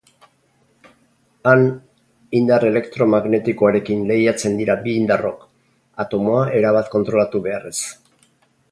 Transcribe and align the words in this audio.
Han, 1.51 1.65
indar 2.39 2.65
elektromagnetikoarekin 2.69 4.03
lehiatzen 4.13 4.59
dira 4.63 4.79
bi 4.87 4.97
indarrok, 5.03 5.45
atomoa 6.07 6.43
erabat 6.63 6.95
kontrolatu 6.97 7.45
beharrez. 7.49 7.77